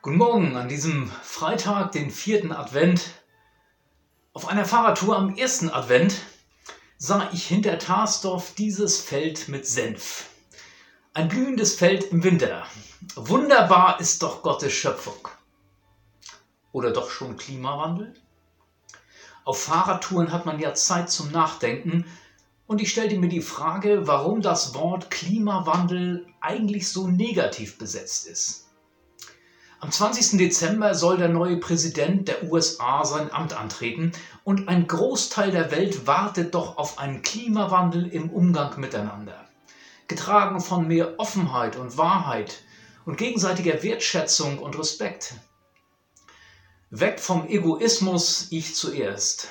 [0.00, 3.02] Guten Morgen an diesem Freitag, den vierten Advent.
[4.32, 6.14] Auf einer Fahrradtour am ersten Advent
[6.98, 10.26] sah ich hinter Tarsdorf dieses Feld mit Senf.
[11.14, 12.64] Ein blühendes Feld im Winter.
[13.16, 15.26] Wunderbar ist doch Gottes Schöpfung.
[16.70, 18.14] Oder doch schon Klimawandel?
[19.44, 22.04] Auf Fahrradtouren hat man ja Zeit zum Nachdenken
[22.68, 28.67] und ich stellte mir die Frage, warum das Wort Klimawandel eigentlich so negativ besetzt ist.
[29.80, 30.38] Am 20.
[30.38, 34.10] Dezember soll der neue Präsident der USA sein Amt antreten
[34.42, 39.48] und ein Großteil der Welt wartet doch auf einen Klimawandel im Umgang miteinander.
[40.08, 42.64] Getragen von mehr Offenheit und Wahrheit
[43.06, 45.34] und gegenseitiger Wertschätzung und Respekt.
[46.90, 49.46] Weg vom Egoismus, ich zuerst.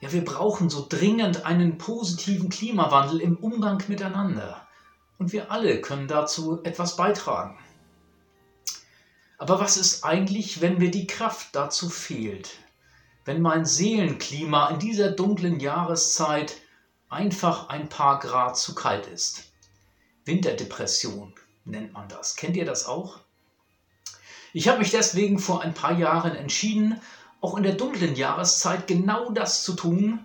[0.00, 4.68] Ja, wir brauchen so dringend einen positiven Klimawandel im Umgang miteinander.
[5.18, 7.58] Und wir alle können dazu etwas beitragen.
[9.38, 12.50] Aber was ist eigentlich, wenn mir die Kraft dazu fehlt?
[13.24, 16.56] Wenn mein Seelenklima in dieser dunklen Jahreszeit
[17.08, 19.50] einfach ein paar Grad zu kalt ist?
[20.24, 22.36] Winterdepression nennt man das.
[22.36, 23.20] Kennt ihr das auch?
[24.52, 27.00] Ich habe mich deswegen vor ein paar Jahren entschieden,
[27.40, 30.24] auch in der dunklen Jahreszeit genau das zu tun,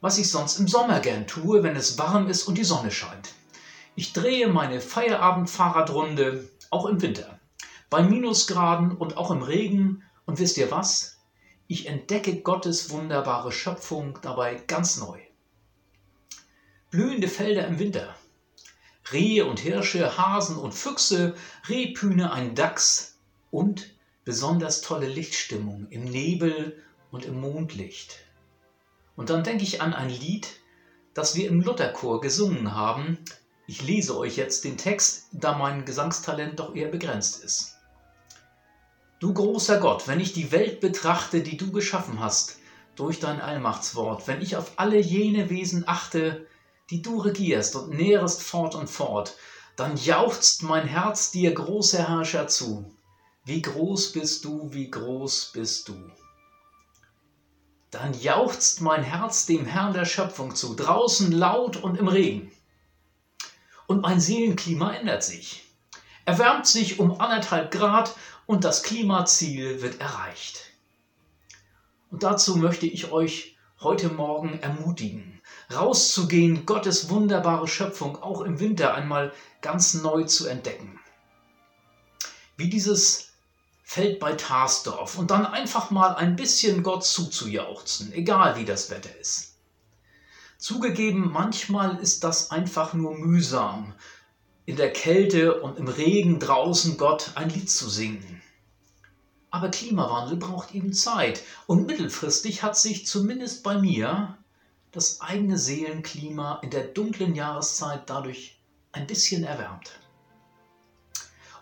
[0.00, 3.32] was ich sonst im Sommer gern tue, wenn es warm ist und die Sonne scheint.
[3.96, 7.40] Ich drehe meine Feierabendfahrradrunde auch im Winter
[7.90, 10.02] bei Minusgraden und auch im Regen.
[10.26, 11.20] Und wisst ihr was?
[11.66, 15.18] Ich entdecke Gottes wunderbare Schöpfung dabei ganz neu.
[16.90, 18.14] Blühende Felder im Winter.
[19.12, 21.34] Rehe und Hirsche, Hasen und Füchse,
[21.68, 23.18] Rehpühne, ein Dachs
[23.50, 28.24] und besonders tolle Lichtstimmung im Nebel und im Mondlicht.
[29.16, 30.48] Und dann denke ich an ein Lied,
[31.12, 33.18] das wir im Lutherchor gesungen haben.
[33.66, 37.73] Ich lese euch jetzt den Text, da mein Gesangstalent doch eher begrenzt ist.
[39.24, 42.58] Du großer Gott, wenn ich die Welt betrachte, die du geschaffen hast,
[42.94, 46.46] durch dein Allmachtswort, wenn ich auf alle jene Wesen achte,
[46.90, 49.38] die du regierst und nährest fort und fort,
[49.76, 52.94] dann jauchzt mein Herz dir, großer Herrscher, zu.
[53.46, 55.96] Wie groß bist du, wie groß bist du.
[57.90, 62.52] Dann jauchzt mein Herz dem Herrn der Schöpfung zu, draußen laut und im Regen.
[63.86, 65.64] Und mein Seelenklima ändert sich
[66.24, 68.14] erwärmt sich um anderthalb Grad
[68.46, 70.60] und das Klimaziel wird erreicht.
[72.10, 78.94] Und dazu möchte ich euch heute Morgen ermutigen, rauszugehen, Gottes wunderbare Schöpfung auch im Winter
[78.94, 81.00] einmal ganz neu zu entdecken.
[82.56, 83.32] Wie dieses
[83.82, 89.14] Feld bei Tarsdorf und dann einfach mal ein bisschen Gott zuzujauchzen, egal wie das Wetter
[89.20, 89.58] ist.
[90.56, 93.92] Zugegeben, manchmal ist das einfach nur mühsam,
[94.66, 98.33] in der Kälte und im Regen draußen Gott ein Lied zu singen.
[99.54, 104.36] Aber Klimawandel braucht eben Zeit und mittelfristig hat sich zumindest bei mir
[104.90, 108.58] das eigene Seelenklima in der dunklen Jahreszeit dadurch
[108.90, 109.92] ein bisschen erwärmt.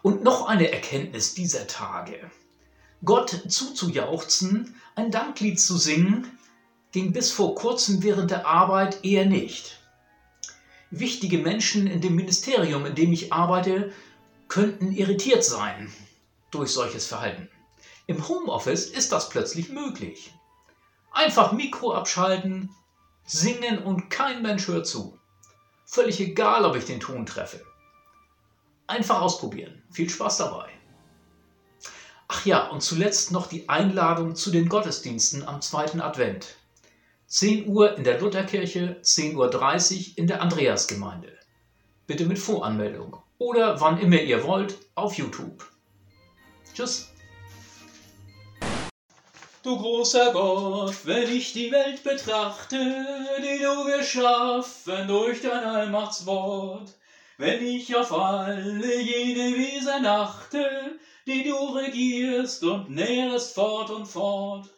[0.01, 2.31] Und noch eine Erkenntnis dieser Tage.
[3.05, 6.39] Gott zuzujauchzen, ein Danklied zu singen,
[6.93, 9.81] ging bis vor kurzem während der Arbeit eher nicht
[10.89, 13.93] wichtige Menschen in dem Ministerium, in dem ich arbeite,
[14.49, 15.93] könnten irritiert sein
[16.51, 17.51] durch solches Verhalten.
[18.07, 20.33] Im Homeoffice ist das plötzlich möglich.
[21.13, 22.71] Einfach Mikro abschalten,
[23.25, 25.19] singen und kein Mensch hört zu.
[25.85, 27.63] Völlig egal, ob ich den Ton treffe.
[28.87, 29.83] Einfach ausprobieren.
[29.91, 30.71] Viel Spaß dabei.
[32.29, 36.57] Ach ja, und zuletzt noch die Einladung zu den Gottesdiensten am zweiten Advent.
[37.27, 41.39] 10 Uhr in der Lutherkirche, 10.30 Uhr in der Andreasgemeinde.
[42.07, 45.65] Bitte mit Voranmeldung oder wann immer ihr wollt auf YouTube.
[46.75, 47.12] Tschüss.
[49.63, 52.79] Du großer Gott, wenn ich die Welt betrachte,
[53.39, 56.93] die du geschaffen durch dein Allmachtswort,
[57.39, 64.69] wenn ich auf alle jene Wesen achte, die du regierst und nährest fort und fort,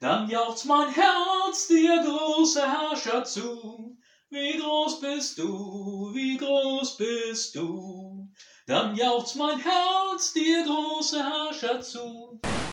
[0.00, 3.98] dann jauchzt mein Herz dir, großer Herrscher, zu.
[4.30, 8.26] Wie groß bist du, wie groß bist du.
[8.66, 12.40] Dann jauchzt mein Herz dir, großer Herrscher, zu.